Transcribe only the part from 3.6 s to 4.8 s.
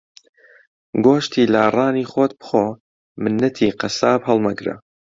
قەساب ھەڵمەگرە